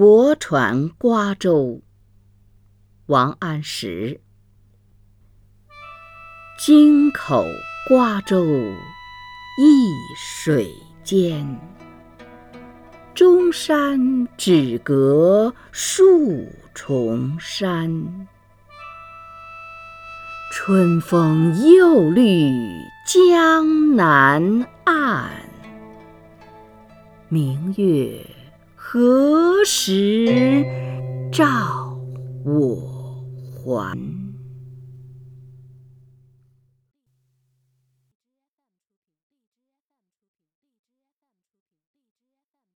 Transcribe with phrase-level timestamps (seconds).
[0.00, 1.82] 泊船瓜洲，
[3.04, 4.22] 王安石。
[6.58, 7.44] 京口
[7.86, 10.72] 瓜洲一水
[11.04, 11.60] 间，
[13.14, 18.26] 中山只隔数重山。
[20.54, 22.50] 春风又绿
[23.06, 25.30] 江南岸，
[27.28, 28.24] 明月
[28.82, 30.64] 何时
[31.30, 31.46] 照
[32.46, 33.22] 我
[33.62, 33.94] 还？